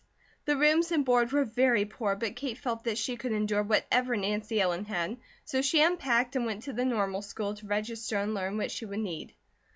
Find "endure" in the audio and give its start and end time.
3.33-3.61